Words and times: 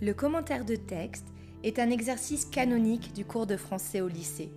Le 0.00 0.12
commentaire 0.12 0.64
de 0.64 0.74
texte 0.74 1.26
est 1.62 1.78
un 1.78 1.90
exercice 1.90 2.44
canonique 2.44 3.12
du 3.14 3.24
cours 3.24 3.46
de 3.46 3.56
français 3.56 4.00
au 4.00 4.08
lycée. 4.08 4.50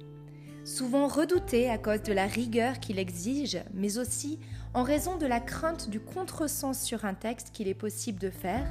Souvent 0.65 1.07
redouté 1.07 1.69
à 1.69 1.77
cause 1.77 2.01
de 2.01 2.11
la 2.11 2.25
rigueur 2.25 2.79
qu'il 2.79 2.97
exige, 2.97 3.59
mais 3.73 3.99
aussi 3.99 4.39
en 4.73 4.83
raison 4.83 5.15
de 5.15 5.27
la 5.27 5.39
crainte 5.39 5.89
du 5.89 5.99
contresens 5.99 6.81
sur 6.81 7.05
un 7.05 7.13
texte 7.13 7.51
qu'il 7.51 7.67
est 7.67 7.75
possible 7.75 8.19
de 8.19 8.31
faire, 8.31 8.65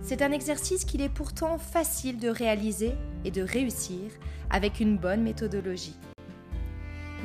c'est 0.00 0.22
un 0.22 0.30
exercice 0.30 0.84
qu'il 0.84 1.02
est 1.02 1.12
pourtant 1.12 1.58
facile 1.58 2.18
de 2.18 2.28
réaliser 2.28 2.92
et 3.24 3.32
de 3.32 3.42
réussir 3.42 4.12
avec 4.48 4.78
une 4.78 4.96
bonne 4.96 5.22
méthodologie. 5.22 5.96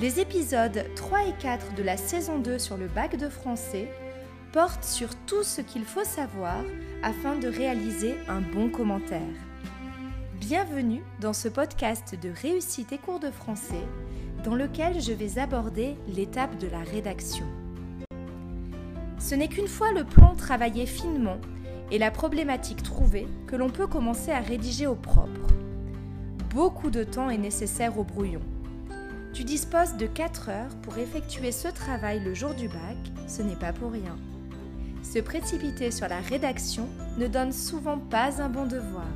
Les 0.02 0.20
épisodes 0.20 0.86
3 0.96 1.28
et 1.28 1.34
4 1.40 1.76
de 1.76 1.84
la 1.84 1.98
saison 1.98 2.40
2 2.40 2.58
sur 2.58 2.78
le 2.78 2.88
bac 2.88 3.16
de 3.16 3.30
français 3.30 3.88
portent 4.52 4.84
sur 4.84 5.16
tout 5.26 5.44
ce 5.44 5.62
qu'il 5.62 5.86
faut 5.86 6.04
savoir 6.04 6.62
afin 7.04 7.38
de 7.38 7.48
réaliser 7.48 8.16
un 8.28 8.42
bon 8.42 8.70
commentaire. 8.70 9.22
Bienvenue 10.42 11.02
dans 11.22 11.32
ce 11.32 11.48
podcast 11.48 12.16
de 12.22 12.30
réussite 12.30 12.92
et 12.92 12.98
cours 12.98 13.20
de 13.20 13.32
français 13.32 13.86
dans 14.44 14.56
lequel 14.56 15.00
je 15.00 15.14
vais 15.14 15.40
aborder 15.40 15.96
l'étape 16.08 16.58
de 16.58 16.68
la 16.68 16.80
rédaction. 16.80 17.46
Ce 19.20 19.36
n'est 19.36 19.48
qu'une 19.48 19.70
fois 19.70 19.94
le 19.94 20.04
plan 20.04 20.36
travaillé 20.36 20.86
finement 20.86 21.40
et 21.90 21.98
la 21.98 22.12
problématique 22.12 22.84
trouvée 22.84 23.28
que 23.48 23.56
l'on 23.56 23.70
peut 23.70 23.88
commencer 23.88 24.32
à 24.32 24.40
rédiger 24.40 24.88
au 24.88 24.96
propre. 24.96 25.48
Beaucoup 26.50 26.90
de 26.90 27.06
temps 27.06 27.30
est 27.30 27.38
nécessaire 27.38 27.98
au 27.98 28.04
brouillon. 28.04 28.42
Tu 29.34 29.46
disposes 29.46 29.96
de 29.96 30.08
4 30.08 30.50
heures 30.50 30.76
pour 30.82 30.98
effectuer 30.98 31.54
ce 31.54 31.70
travail 31.70 32.20
le 32.22 32.34
jour 32.34 32.54
du 32.54 32.68
bac, 32.68 32.98
ce 33.28 33.42
n'est 33.44 33.56
pas 33.56 33.72
pour 33.72 33.94
rien. 33.94 34.18
Se 35.04 35.20
précipiter 35.20 35.92
sur 35.92 36.08
la 36.08 36.20
rédaction 36.22 36.88
ne 37.18 37.28
donne 37.28 37.52
souvent 37.52 37.98
pas 37.98 38.42
un 38.42 38.50
bon 38.50 38.66
devoir. 38.66 39.08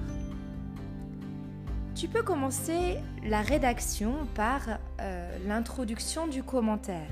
Tu 1.96 2.10
peux 2.10 2.24
commencer 2.24 2.98
la 3.24 3.42
rédaction 3.42 4.28
par 4.36 4.62
euh, 5.00 5.38
l'introduction 5.48 6.28
du 6.28 6.44
commentaire. 6.44 7.10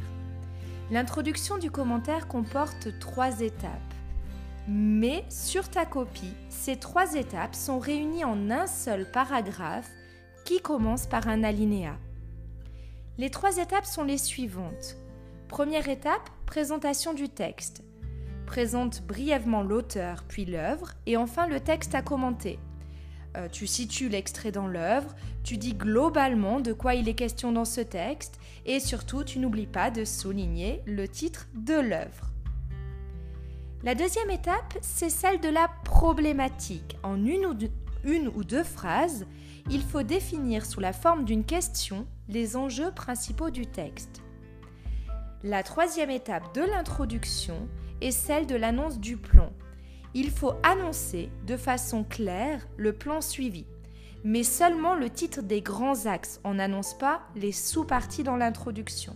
L'introduction 0.92 1.58
du 1.58 1.72
commentaire 1.72 2.28
comporte 2.28 3.00
trois 3.00 3.40
étapes. 3.40 3.72
Mais 4.68 5.24
sur 5.30 5.70
ta 5.70 5.86
copie, 5.86 6.34
ces 6.50 6.76
trois 6.78 7.16
étapes 7.16 7.56
sont 7.56 7.80
réunies 7.80 8.26
en 8.26 8.50
un 8.50 8.68
seul 8.68 9.10
paragraphe 9.10 9.90
qui 10.46 10.60
commence 10.62 11.08
par 11.08 11.28
un 11.28 11.44
alinéa. 11.44 11.96
Les 13.18 13.30
trois 13.30 13.58
étapes 13.58 13.86
sont 13.86 14.04
les 14.04 14.18
suivantes. 14.18 14.98
Première 15.48 15.88
étape, 15.88 16.30
présentation 16.46 17.14
du 17.14 17.30
texte. 17.30 17.84
Présente 18.46 19.02
brièvement 19.04 19.64
l'auteur 19.64 20.24
puis 20.28 20.46
l'œuvre 20.46 20.92
et 21.06 21.18
enfin 21.18 21.48
le 21.48 21.60
texte 21.60 21.96
à 21.96 22.02
commenter. 22.02 22.60
Euh, 23.36 23.48
tu 23.52 23.66
situes 23.66 24.10
l'extrait 24.10 24.52
dans 24.52 24.68
l'œuvre, 24.68 25.16
tu 25.44 25.58
dis 25.58 25.74
globalement 25.74 26.60
de 26.60 26.72
quoi 26.72 26.94
il 26.94 27.10
est 27.10 27.16
question 27.16 27.52
dans 27.52 27.66
ce 27.66 27.82
texte 27.82 28.40
et 28.66 28.80
surtout 28.80 29.24
tu 29.24 29.40
n'oublies 29.40 29.66
pas 29.66 29.90
de 29.90 30.06
souligner 30.06 30.82
le 30.86 31.08
titre 31.08 31.48
de 31.56 31.74
l'œuvre. 31.74 32.32
La 33.84 33.96
deuxième 33.96 34.30
étape, 34.30 34.78
c'est 34.82 35.10
celle 35.10 35.42
de 35.42 35.50
la 35.50 35.68
problématique. 35.84 36.98
En 37.04 37.26
une 37.26 37.46
ou, 37.46 37.54
une 38.06 38.30
ou 38.30 38.44
deux 38.44 38.64
phrases, 38.64 39.26
il 39.70 39.82
faut 39.82 40.04
définir 40.04 40.66
sous 40.66 40.80
la 40.80 40.94
forme 40.94 41.26
d'une 41.26 41.44
question 41.44 42.06
les 42.30 42.56
enjeux 42.56 42.92
principaux 42.92 43.50
du 43.50 43.66
texte. 43.66 44.22
La 45.44 45.64
troisième 45.64 46.10
étape 46.10 46.56
de 46.56 46.62
l'introduction 46.62 47.68
celle 48.12 48.48
de 48.48 48.56
l'annonce 48.56 49.00
du 49.00 49.18
plan. 49.18 49.52
Il 50.14 50.30
faut 50.30 50.54
annoncer 50.64 51.30
de 51.48 51.58
façon 51.58 52.04
claire 52.04 52.68
le 52.78 52.94
plan 52.94 53.22
suivi, 53.22 53.66
mais 54.24 54.44
seulement 54.44 54.96
le 54.96 55.10
titre 55.10 55.42
des 55.42 55.62
grands 55.62 56.06
axes, 56.06 56.40
on 56.44 56.56
n'annonce 56.56 56.98
pas 56.98 57.22
les 57.36 57.52
sous-parties 57.52 58.24
dans 58.24 58.38
l'introduction. 58.38 59.16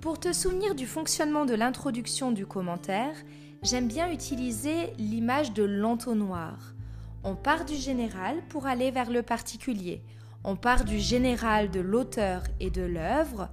Pour 0.00 0.18
te 0.18 0.32
souvenir 0.32 0.74
du 0.74 0.86
fonctionnement 0.86 1.44
de 1.44 1.54
l'introduction 1.54 2.32
du 2.32 2.44
commentaire, 2.44 3.14
j'aime 3.62 3.86
bien 3.86 4.10
utiliser 4.10 4.92
l'image 4.98 5.52
de 5.52 5.62
l'entonnoir. 5.62 6.74
On 7.22 7.36
part 7.36 7.64
du 7.64 7.76
général 7.76 8.42
pour 8.48 8.66
aller 8.66 8.90
vers 8.90 9.10
le 9.10 9.22
particulier. 9.22 10.02
On 10.42 10.56
part 10.56 10.84
du 10.84 10.98
général 10.98 11.70
de 11.70 11.78
l'auteur 11.78 12.42
et 12.58 12.70
de 12.70 12.82
l'œuvre 12.82 13.48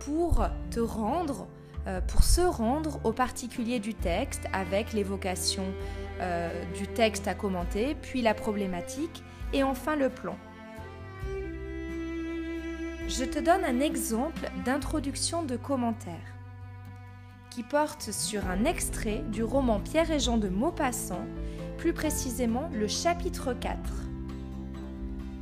pour 0.00 0.46
te 0.70 0.80
rendre, 0.80 1.48
pour 2.08 2.24
se 2.24 2.40
rendre 2.40 3.00
au 3.04 3.12
particulier 3.12 3.78
du 3.78 3.94
texte 3.94 4.44
avec 4.52 4.92
l'évocation 4.92 5.64
euh, 6.20 6.64
du 6.72 6.86
texte 6.86 7.28
à 7.28 7.34
commenter, 7.34 7.94
puis 8.00 8.22
la 8.22 8.32
problématique 8.32 9.22
et 9.52 9.62
enfin 9.62 9.96
le 9.96 10.08
plan. 10.08 10.36
Je 13.06 13.24
te 13.24 13.38
donne 13.38 13.64
un 13.64 13.80
exemple 13.80 14.50
d'introduction 14.64 15.42
de 15.42 15.56
commentaire 15.56 16.14
qui 17.50 17.62
porte 17.62 18.12
sur 18.12 18.46
un 18.48 18.64
extrait 18.64 19.22
du 19.30 19.44
roman 19.44 19.80
Pierre 19.80 20.10
et 20.10 20.18
Jean 20.18 20.38
de 20.38 20.48
Maupassant, 20.48 21.24
plus 21.78 21.92
précisément 21.92 22.70
le 22.72 22.88
chapitre 22.88 23.52
4. 23.52 23.78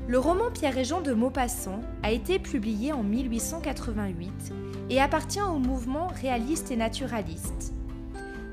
Le 0.06 0.18
roman 0.18 0.50
Pierre 0.52 0.76
et 0.76 0.84
Jean 0.84 1.00
de 1.00 1.14
Maupassant 1.14 1.80
a 2.02 2.12
été 2.12 2.38
publié 2.38 2.92
en 2.92 3.02
1888 3.02 4.52
et 4.90 5.00
appartient 5.00 5.40
au 5.40 5.58
mouvement 5.58 6.08
réaliste 6.08 6.70
et 6.70 6.76
naturaliste. 6.76 7.72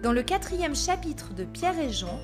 Dans 0.01 0.13
le 0.13 0.23
quatrième 0.23 0.75
chapitre 0.75 1.33
de 1.33 1.43
Pierre 1.43 1.77
et 1.77 1.91
Jean, 1.91 2.19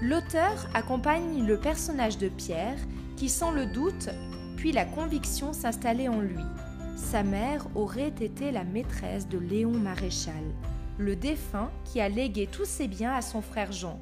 l'auteur 0.00 0.66
accompagne 0.72 1.46
le 1.46 1.58
personnage 1.58 2.16
de 2.16 2.28
Pierre 2.28 2.78
qui 3.16 3.28
sent 3.28 3.52
le 3.54 3.66
doute 3.66 4.08
puis 4.56 4.72
la 4.72 4.86
conviction 4.86 5.52
s'installer 5.52 6.08
en 6.08 6.20
lui. 6.20 6.44
Sa 6.96 7.22
mère 7.22 7.66
aurait 7.74 8.14
été 8.20 8.50
la 8.50 8.64
maîtresse 8.64 9.28
de 9.28 9.38
Léon 9.38 9.72
Maréchal, 9.72 10.34
le 10.98 11.16
défunt 11.16 11.70
qui 11.84 12.00
a 12.00 12.08
légué 12.08 12.46
tous 12.46 12.66
ses 12.66 12.88
biens 12.88 13.12
à 13.12 13.20
son 13.20 13.42
frère 13.42 13.72
Jean. 13.72 14.00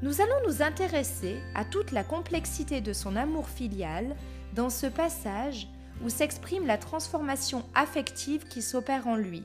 Nous 0.00 0.20
allons 0.20 0.46
nous 0.46 0.62
intéresser 0.62 1.38
à 1.56 1.64
toute 1.64 1.90
la 1.90 2.04
complexité 2.04 2.80
de 2.80 2.92
son 2.92 3.16
amour 3.16 3.48
filial 3.48 4.14
dans 4.54 4.70
ce 4.70 4.86
passage 4.86 5.66
où 6.04 6.08
s'exprime 6.08 6.66
la 6.66 6.78
transformation 6.78 7.64
affective 7.74 8.46
qui 8.46 8.62
s'opère 8.62 9.08
en 9.08 9.16
lui. 9.16 9.42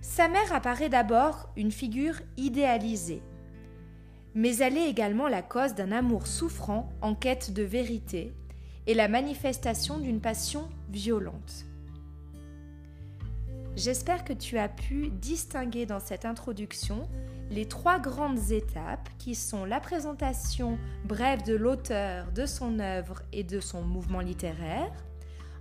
Sa 0.00 0.28
mère 0.28 0.54
apparaît 0.54 0.88
d'abord 0.88 1.50
une 1.56 1.70
figure 1.70 2.14
idéalisée, 2.38 3.20
mais 4.34 4.56
elle 4.56 4.78
est 4.78 4.88
également 4.88 5.28
la 5.28 5.42
cause 5.42 5.74
d'un 5.74 5.92
amour 5.92 6.26
souffrant 6.26 6.90
en 7.02 7.14
quête 7.14 7.52
de 7.52 7.62
vérité 7.62 8.32
et 8.86 8.94
la 8.94 9.08
manifestation 9.08 9.98
d'une 9.98 10.22
passion 10.22 10.66
violente. 10.88 11.66
J'espère 13.76 14.24
que 14.24 14.32
tu 14.32 14.56
as 14.56 14.70
pu 14.70 15.10
distinguer 15.10 15.84
dans 15.84 16.00
cette 16.00 16.24
introduction 16.24 17.06
les 17.50 17.66
trois 17.66 17.98
grandes 17.98 18.52
étapes 18.52 19.08
qui 19.18 19.34
sont 19.34 19.64
la 19.64 19.80
présentation 19.80 20.78
brève 21.04 21.42
de 21.44 21.54
l'auteur, 21.54 22.30
de 22.32 22.46
son 22.46 22.78
œuvre 22.78 23.22
et 23.32 23.42
de 23.42 23.58
son 23.58 23.82
mouvement 23.82 24.20
littéraire, 24.20 24.92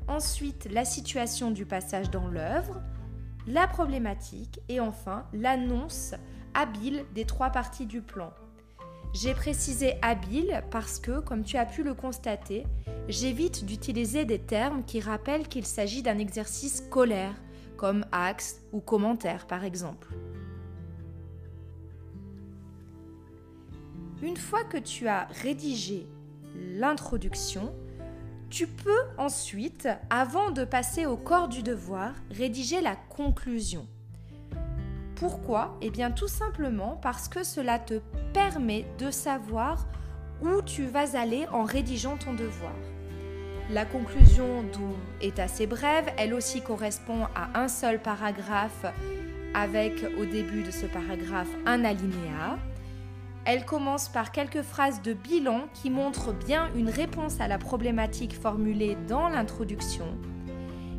ensuite 0.08 0.68
la 0.72 0.86
situation 0.86 1.50
du 1.50 1.66
passage 1.66 2.12
dans 2.12 2.28
l'œuvre, 2.28 2.82
la 3.48 3.68
problématique 3.68 4.60
et 4.70 4.80
enfin 4.80 5.26
l'annonce 5.34 6.14
habile 6.54 7.06
des 7.16 7.26
trois 7.26 7.50
parties 7.50 7.88
du 7.88 8.02
plan. 8.02 8.32
J'ai 9.14 9.34
précisé 9.34 9.96
habile 10.04 10.64
parce 10.70 11.00
que, 11.00 11.20
comme 11.20 11.44
tu 11.44 11.58
as 11.58 11.66
pu 11.66 11.82
le 11.82 11.96
constater, 11.96 12.68
j'évite 13.08 13.66
d'utiliser 13.66 14.24
des 14.24 14.38
termes 14.38 14.84
qui 14.84 15.00
rappellent 15.00 15.48
qu'il 15.48 15.66
s'agit 15.66 16.04
d'un 16.04 16.20
exercice 16.20 16.84
scolaire, 16.86 17.34
comme 17.76 18.06
axe 18.12 18.62
ou 18.72 18.80
commentaire 18.80 19.48
par 19.48 19.64
exemple. 19.64 20.10
Une 24.22 24.38
fois 24.38 24.64
que 24.66 24.78
tu 24.78 25.08
as 25.08 25.28
rédigé 25.42 26.06
l'introduction, 26.76 27.74
tu 28.50 28.68
peux 28.68 29.02
ensuite, 29.18 29.88
avant 30.10 30.52
de 30.52 30.66
passer 30.66 31.06
au 31.06 31.16
corps 31.16 31.48
du 31.48 31.64
devoir, 31.64 32.12
rédiger 32.32 32.82
la 32.82 32.96
conclusion. 32.96 33.88
Pourquoi? 35.16 35.78
Eh 35.82 35.90
bien 35.90 36.12
tout 36.12 36.28
simplement 36.28 37.00
parce 37.02 37.30
que 37.30 37.44
cela 37.44 37.80
te 37.80 38.02
permet 38.34 38.86
de 38.98 39.12
savoir 39.12 39.88
où 40.42 40.62
tu 40.64 40.86
vas 40.86 41.18
aller 41.18 41.46
en 41.52 41.64
rédigeant 41.64 42.18
ton 42.18 42.34
devoir. 42.34 42.76
La 43.72 43.86
conclusion 43.86 44.66
est 45.22 45.40
assez 45.40 45.68
brève, 45.68 46.08
elle 46.18 46.34
aussi 46.34 46.62
correspond 46.62 47.28
à 47.36 47.60
un 47.60 47.68
seul 47.68 48.02
paragraphe 48.02 48.86
avec 49.54 50.04
au 50.20 50.26
début 50.26 50.64
de 50.64 50.72
ce 50.72 50.88
paragraphe 50.88 51.50
un 51.66 51.86
alinéa. 51.86 52.58
Elle 53.46 53.66
commence 53.66 54.10
par 54.10 54.32
quelques 54.32 54.62
phrases 54.62 55.02
de 55.02 55.14
bilan 55.14 55.62
qui 55.74 55.90
montrent 55.90 56.34
bien 56.34 56.70
une 56.76 56.90
réponse 56.90 57.40
à 57.40 57.48
la 57.48 57.58
problématique 57.58 58.40
formulée 58.40 58.98
dans 59.08 59.30
l'introduction. 59.30 60.06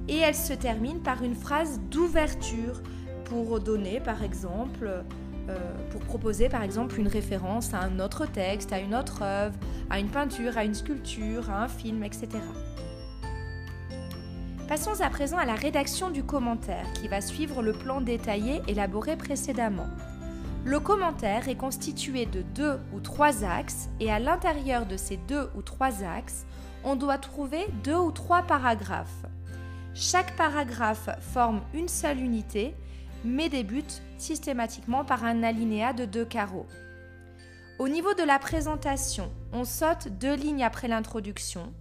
Et 0.09 0.19
elle 0.19 0.35
se 0.35 0.53
termine 0.53 1.01
par 1.01 1.23
une 1.23 1.37
phrase 1.37 1.81
d'ouverture 1.91 2.83
pour 3.25 3.61
donner 3.61 4.01
par 4.01 4.23
exemple 4.23 5.05
pour 5.91 6.01
proposer 6.03 6.49
par 6.49 6.63
exemple 6.63 6.99
une 6.99 7.09
référence 7.09 7.75
à 7.75 7.81
un 7.81 7.99
autre 7.99 8.27
texte, 8.27 8.73
à 8.73 8.79
une 8.79 8.95
autre 8.95 9.23
œuvre, 9.23 9.55
à 9.89 9.99
une 9.99 10.09
peinture, 10.09 10.57
à 10.57 10.65
une 10.65 10.75
sculpture, 10.75 11.51
à 11.51 11.65
un 11.65 11.69
film, 11.69 12.05
etc. 12.05 12.29
Passons 14.69 15.01
à 15.01 15.11
présent 15.11 15.37
à 15.37 15.45
la 15.45 15.55
rédaction 15.55 16.11
du 16.11 16.23
commentaire 16.23 16.87
qui 16.95 17.09
va 17.09 17.21
suivre 17.21 17.63
le 17.63 17.73
plan 17.73 18.01
détaillé 18.01 18.63
élaboré 18.69 19.17
précédemment. 19.17 19.89
Le 20.65 20.79
commentaire 20.79 21.49
est 21.49 21.57
constitué 21.57 22.27
de 22.27 22.43
deux 22.43 22.79
ou 22.93 23.01
trois 23.01 23.45
axes 23.45 23.89
et 23.99 24.13
à 24.13 24.19
l'intérieur 24.19 24.85
de 24.85 24.99
ces 24.99 25.17
deux 25.17 25.49
ou 25.55 25.63
trois 25.63 26.05
axes, 26.05 26.45
on 26.85 26.97
doit 26.97 27.17
trouver 27.17 27.67
deux 27.83 27.97
ou 27.97 28.13
trois 28.13 28.43
paragraphes. 28.43 29.25
Chaque 29.95 30.37
paragraphe 30.37 31.09
forme 31.33 31.63
une 31.73 31.89
seule 31.89 32.21
unité, 32.21 32.75
mais 33.25 33.49
débute 33.49 34.03
systématiquement 34.19 35.05
par 35.05 35.25
un 35.25 35.43
alinéa 35.43 35.95
de 35.95 36.05
deux 36.05 36.27
carreaux. 36.27 36.67
Au 37.79 37.89
niveau 37.89 38.13
de 38.13 38.23
la 38.23 38.39
présentation, 38.39 39.33
on 39.55 39.65
saute 39.65 40.09
deux 40.09 40.35
lignes 40.35 40.65
après 40.65 40.89
l'introduction, 40.89 41.73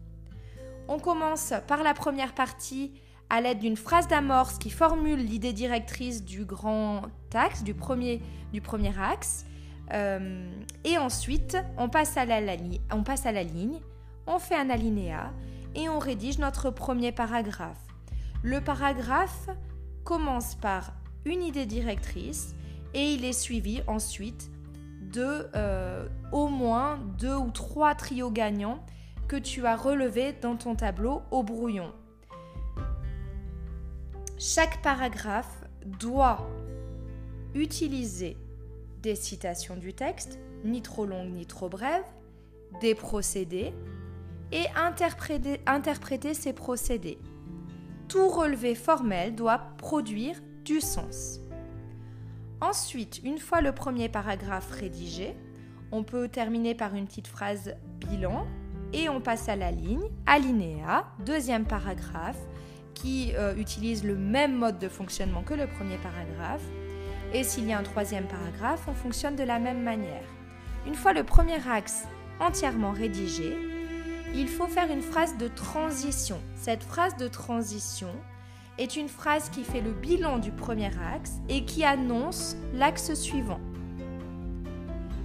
on 0.87 0.97
commence 0.97 1.53
par 1.67 1.83
la 1.83 1.93
première 1.93 2.33
partie 2.33 2.93
à 3.29 3.41
l'aide 3.41 3.59
d'une 3.59 3.77
phrase 3.77 4.07
d'amorce 4.07 4.57
qui 4.57 4.69
formule 4.69 5.19
l'idée 5.19 5.53
directrice 5.53 6.23
du 6.23 6.45
grand 6.45 7.03
axe, 7.33 7.63
du 7.63 7.73
premier, 7.73 8.21
axe. 8.99 9.45
Euh, 9.93 10.51
et 10.83 10.97
ensuite, 10.97 11.57
on 11.77 11.89
passe, 11.89 12.17
à 12.17 12.25
la, 12.25 12.55
ligne, 12.55 12.79
on 14.27 14.39
fait 14.39 14.55
un 14.55 14.69
alinéa 14.69 15.31
et 15.75 15.89
on 15.89 15.99
rédige 15.99 16.39
notre 16.39 16.69
premier 16.71 17.11
paragraphe. 17.11 17.85
Le 18.41 18.61
paragraphe 18.61 19.49
commence 20.03 20.55
par 20.55 20.93
une 21.25 21.43
idée 21.43 21.65
directrice 21.65 22.55
et 22.93 23.13
il 23.13 23.25
est 23.25 23.33
suivi 23.33 23.81
ensuite 23.87 24.49
de 25.01 25.47
euh, 25.55 26.07
au 26.31 26.47
moins 26.47 26.99
deux 27.17 27.35
ou 27.35 27.51
trois 27.51 27.95
trios 27.95 28.31
gagnants 28.31 28.83
que 29.27 29.35
tu 29.35 29.65
as 29.65 29.75
relevé 29.75 30.33
dans 30.41 30.55
ton 30.55 30.75
tableau 30.75 31.21
au 31.31 31.43
brouillon. 31.43 31.93
Chaque 34.41 34.81
paragraphe 34.81 35.65
doit 35.85 36.49
utiliser 37.53 38.37
des 39.01 39.15
citations 39.15 39.75
du 39.75 39.93
texte, 39.93 40.39
ni 40.63 40.81
trop 40.81 41.05
longues 41.05 41.33
ni 41.33 41.45
trop 41.45 41.67
brèves, 41.67 42.05
des 42.79 42.95
procédés 42.95 43.73
et 44.53 44.63
interpréter, 44.77 46.33
ces 46.33 46.53
procédés. 46.53 47.17
Tout 48.07 48.29
relevé 48.29 48.75
formel 48.75 49.35
doit 49.35 49.59
produire 49.77 50.37
du 50.63 50.79
sens. 50.79 51.41
Ensuite, 52.61 53.19
une 53.25 53.39
fois 53.39 53.59
le 53.59 53.73
premier 53.73 54.07
paragraphe 54.07 54.71
rédigé, 54.71 55.35
on 55.91 56.05
peut 56.05 56.29
terminer 56.29 56.75
par 56.75 56.95
une 56.95 57.07
petite 57.07 57.27
phrase 57.27 57.75
bilan 57.97 58.47
et 58.93 59.09
on 59.09 59.19
passe 59.19 59.49
à 59.49 59.57
la 59.57 59.71
ligne, 59.71 60.09
alinéa, 60.25 61.07
deuxième 61.25 61.65
paragraphe, 61.65 62.39
qui 63.01 63.33
euh, 63.35 63.55
utilise 63.55 64.03
le 64.03 64.15
même 64.15 64.55
mode 64.55 64.77
de 64.79 64.89
fonctionnement 64.89 65.41
que 65.41 65.53
le 65.53 65.67
premier 65.67 65.97
paragraphe. 65.97 66.63
Et 67.33 67.43
s'il 67.43 67.67
y 67.67 67.73
a 67.73 67.77
un 67.77 67.83
troisième 67.83 68.25
paragraphe, 68.25 68.87
on 68.87 68.93
fonctionne 68.93 69.35
de 69.35 69.43
la 69.43 69.59
même 69.59 69.83
manière. 69.83 70.23
Une 70.85 70.95
fois 70.95 71.13
le 71.13 71.23
premier 71.23 71.59
axe 71.69 72.05
entièrement 72.39 72.91
rédigé, 72.91 73.55
il 74.35 74.47
faut 74.47 74.67
faire 74.67 74.91
une 74.91 75.01
phrase 75.01 75.37
de 75.37 75.47
transition. 75.47 76.39
Cette 76.55 76.83
phrase 76.83 77.15
de 77.17 77.27
transition 77.27 78.11
est 78.77 78.95
une 78.95 79.09
phrase 79.09 79.49
qui 79.49 79.63
fait 79.63 79.81
le 79.81 79.91
bilan 79.91 80.37
du 80.37 80.51
premier 80.51 80.91
axe 81.13 81.33
et 81.47 81.65
qui 81.65 81.83
annonce 81.83 82.55
l'axe 82.73 83.13
suivant. 83.13 83.59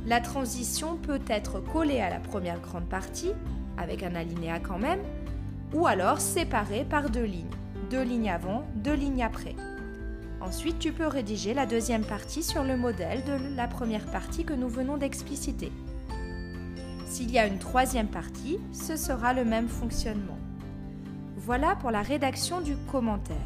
La 0.06 0.20
transition 0.20 0.96
peut 0.96 1.22
être 1.28 1.60
collée 1.60 2.00
à 2.00 2.10
la 2.10 2.20
première 2.20 2.60
grande 2.60 2.88
partie, 2.88 3.32
avec 3.78 4.02
un 4.02 4.14
alinéa 4.14 4.60
quand 4.60 4.78
même, 4.78 5.00
ou 5.72 5.86
alors 5.86 6.20
séparée 6.20 6.84
par 6.84 7.10
deux 7.10 7.24
lignes, 7.24 7.46
deux 7.84 8.02
lignes 8.02 8.30
avant, 8.30 8.64
deux 8.76 8.94
lignes 8.94 9.22
après. 9.22 9.54
Ensuite, 10.40 10.78
tu 10.78 10.92
peux 10.92 11.06
rédiger 11.06 11.54
la 11.54 11.66
deuxième 11.66 12.04
partie 12.04 12.42
sur 12.42 12.64
le 12.64 12.76
modèle 12.76 13.24
de 13.24 13.56
la 13.56 13.66
première 13.66 14.04
partie 14.06 14.44
que 14.44 14.52
nous 14.52 14.68
venons 14.68 14.96
d'expliciter. 14.96 15.72
S'il 17.06 17.30
y 17.30 17.38
a 17.38 17.46
une 17.46 17.58
troisième 17.58 18.08
partie, 18.08 18.58
ce 18.72 18.96
sera 18.96 19.32
le 19.32 19.44
même 19.44 19.68
fonctionnement. 19.68 20.38
Voilà 21.36 21.76
pour 21.76 21.90
la 21.90 22.02
rédaction 22.02 22.60
du 22.60 22.76
commentaire. 22.90 23.36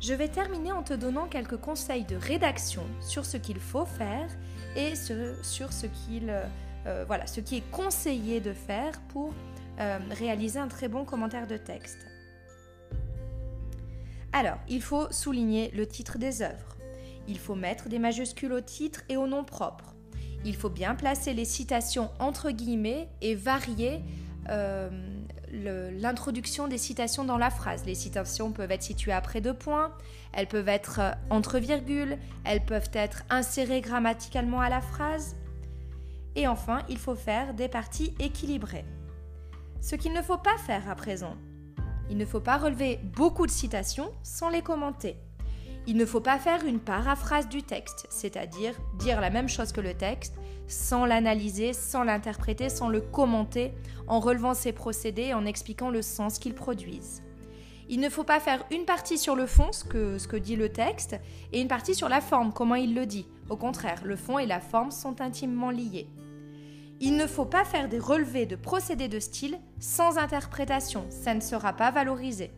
Je 0.00 0.14
vais 0.14 0.28
terminer 0.28 0.72
en 0.72 0.82
te 0.82 0.94
donnant 0.94 1.26
quelques 1.26 1.58
conseils 1.58 2.04
de 2.04 2.16
rédaction 2.16 2.82
sur 3.00 3.26
ce 3.26 3.36
qu'il 3.36 3.60
faut 3.60 3.84
faire 3.84 4.28
et 4.76 4.94
sur 4.94 5.16
euh, 5.16 7.04
voilà, 7.06 7.26
ce 7.26 7.40
qui 7.40 7.58
est 7.58 7.70
conseillé 7.70 8.40
de 8.40 8.54
faire 8.54 9.00
pour 9.08 9.34
euh, 9.78 9.98
réaliser 10.10 10.58
un 10.58 10.68
très 10.68 10.88
bon 10.88 11.04
commentaire 11.04 11.46
de 11.46 11.56
texte. 11.58 12.09
Alors, 14.32 14.58
il 14.68 14.82
faut 14.82 15.10
souligner 15.10 15.70
le 15.72 15.86
titre 15.86 16.18
des 16.18 16.42
œuvres. 16.42 16.76
Il 17.26 17.38
faut 17.38 17.54
mettre 17.54 17.88
des 17.88 17.98
majuscules 17.98 18.52
au 18.52 18.60
titre 18.60 19.02
et 19.08 19.16
au 19.16 19.26
nom 19.26 19.44
propre. 19.44 19.94
Il 20.44 20.56
faut 20.56 20.70
bien 20.70 20.94
placer 20.94 21.34
les 21.34 21.44
citations 21.44 22.10
entre 22.18 22.50
guillemets 22.50 23.08
et 23.20 23.34
varier 23.34 24.00
euh, 24.48 24.88
l'introduction 25.52 26.68
des 26.68 26.78
citations 26.78 27.24
dans 27.24 27.38
la 27.38 27.50
phrase. 27.50 27.84
Les 27.84 27.94
citations 27.94 28.52
peuvent 28.52 28.70
être 28.70 28.82
situées 28.82 29.12
après 29.12 29.40
deux 29.40 29.54
points, 29.54 29.92
elles 30.32 30.46
peuvent 30.46 30.68
être 30.68 31.00
euh, 31.00 31.10
entre 31.28 31.58
virgules, 31.58 32.18
elles 32.44 32.64
peuvent 32.64 32.90
être 32.92 33.24
insérées 33.30 33.80
grammaticalement 33.80 34.60
à 34.60 34.68
la 34.68 34.80
phrase. 34.80 35.36
Et 36.36 36.46
enfin, 36.46 36.82
il 36.88 36.98
faut 36.98 37.16
faire 37.16 37.54
des 37.54 37.68
parties 37.68 38.14
équilibrées. 38.20 38.84
Ce 39.80 39.96
qu'il 39.96 40.12
ne 40.12 40.22
faut 40.22 40.38
pas 40.38 40.56
faire 40.58 40.88
à 40.88 40.94
présent. 40.94 41.36
Il 42.10 42.16
ne 42.16 42.26
faut 42.26 42.40
pas 42.40 42.58
relever 42.58 42.98
beaucoup 43.16 43.46
de 43.46 43.52
citations 43.52 44.10
sans 44.22 44.48
les 44.48 44.62
commenter. 44.62 45.16
Il 45.86 45.96
ne 45.96 46.04
faut 46.04 46.20
pas 46.20 46.38
faire 46.38 46.64
une 46.66 46.80
paraphrase 46.80 47.48
du 47.48 47.62
texte, 47.62 48.06
c'est-à-dire 48.10 48.74
dire 48.98 49.20
la 49.20 49.30
même 49.30 49.48
chose 49.48 49.72
que 49.72 49.80
le 49.80 49.94
texte, 49.94 50.34
sans 50.66 51.06
l'analyser, 51.06 51.72
sans 51.72 52.04
l'interpréter, 52.04 52.68
sans 52.68 52.88
le 52.88 53.00
commenter, 53.00 53.72
en 54.06 54.20
relevant 54.20 54.54
ses 54.54 54.72
procédés 54.72 55.28
et 55.28 55.34
en 55.34 55.46
expliquant 55.46 55.88
le 55.88 56.02
sens 56.02 56.38
qu'ils 56.38 56.54
produisent. 56.54 57.22
Il 57.88 58.00
ne 58.00 58.08
faut 58.08 58.24
pas 58.24 58.38
faire 58.38 58.64
une 58.70 58.84
partie 58.84 59.18
sur 59.18 59.34
le 59.34 59.46
fond, 59.46 59.72
ce 59.72 59.84
que, 59.84 60.18
ce 60.18 60.28
que 60.28 60.36
dit 60.36 60.56
le 60.56 60.68
texte, 60.68 61.16
et 61.52 61.60
une 61.60 61.68
partie 61.68 61.94
sur 61.94 62.08
la 62.08 62.20
forme, 62.20 62.52
comment 62.52 62.76
il 62.76 62.94
le 62.94 63.06
dit. 63.06 63.26
Au 63.48 63.56
contraire, 63.56 64.02
le 64.04 64.16
fond 64.16 64.38
et 64.38 64.46
la 64.46 64.60
forme 64.60 64.90
sont 64.90 65.20
intimement 65.20 65.70
liés. 65.70 66.08
Il 67.02 67.16
ne 67.16 67.26
faut 67.26 67.46
pas 67.46 67.64
faire 67.64 67.88
des 67.88 67.98
relevés 67.98 68.44
de 68.44 68.56
procédés 68.56 69.08
de 69.08 69.18
style 69.20 69.58
sans 69.78 70.18
interprétation, 70.18 71.06
ça 71.08 71.32
ne 71.32 71.40
sera 71.40 71.72
pas 71.72 71.90
valorisé. 71.90 72.50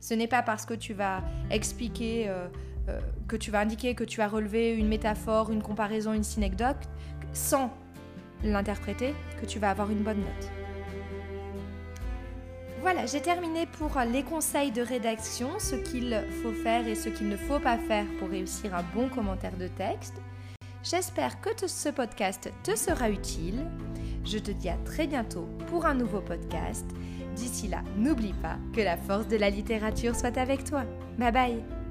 Ce 0.00 0.14
n'est 0.14 0.26
pas 0.26 0.42
parce 0.42 0.64
que 0.64 0.72
tu 0.72 0.94
vas 0.94 1.22
expliquer, 1.50 2.26
euh, 2.26 2.48
euh, 2.88 2.98
que 3.28 3.36
tu 3.36 3.50
vas 3.50 3.60
indiquer 3.60 3.94
que 3.94 4.02
tu 4.02 4.22
as 4.22 4.28
relevé 4.28 4.74
une 4.74 4.88
métaphore, 4.88 5.52
une 5.52 5.62
comparaison, 5.62 6.14
une 6.14 6.24
synecdoque, 6.24 6.80
sans 7.34 7.70
l'interpréter, 8.42 9.14
que 9.42 9.44
tu 9.44 9.58
vas 9.58 9.68
avoir 9.68 9.90
une 9.90 10.02
bonne 10.02 10.20
note. 10.20 10.50
Voilà, 12.80 13.04
j'ai 13.04 13.20
terminé 13.20 13.66
pour 13.66 13.90
les 14.10 14.22
conseils 14.22 14.72
de 14.72 14.80
rédaction, 14.80 15.50
ce 15.58 15.76
qu'il 15.76 16.18
faut 16.42 16.52
faire 16.52 16.88
et 16.88 16.94
ce 16.94 17.10
qu'il 17.10 17.28
ne 17.28 17.36
faut 17.36 17.60
pas 17.60 17.76
faire 17.76 18.06
pour 18.18 18.30
réussir 18.30 18.74
un 18.74 18.82
bon 18.94 19.10
commentaire 19.10 19.56
de 19.58 19.68
texte. 19.68 20.14
J'espère 20.82 21.40
que 21.40 21.50
ce 21.68 21.88
podcast 21.90 22.52
te 22.64 22.74
sera 22.76 23.08
utile. 23.08 23.64
Je 24.24 24.38
te 24.38 24.50
dis 24.50 24.68
à 24.68 24.76
très 24.84 25.06
bientôt 25.06 25.48
pour 25.68 25.86
un 25.86 25.94
nouveau 25.94 26.20
podcast. 26.20 26.86
D'ici 27.36 27.68
là, 27.68 27.82
n'oublie 27.96 28.34
pas 28.34 28.58
que 28.74 28.80
la 28.80 28.96
force 28.96 29.28
de 29.28 29.36
la 29.36 29.50
littérature 29.50 30.16
soit 30.16 30.36
avec 30.36 30.64
toi. 30.64 30.84
Bye 31.18 31.32
bye 31.32 31.81